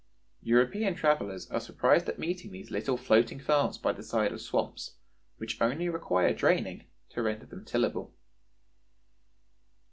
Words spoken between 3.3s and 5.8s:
farms by the side of swamps which